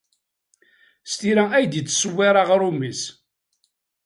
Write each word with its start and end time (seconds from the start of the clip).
S 1.09 1.13
tira 1.19 1.43
ay 1.51 1.65
d-yettṣewwir 1.67 2.35
aɣrum-nnes. 2.41 3.01